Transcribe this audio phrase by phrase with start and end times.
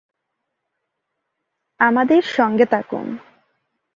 [1.79, 3.07] আমাদের সঙ্গে থাকুন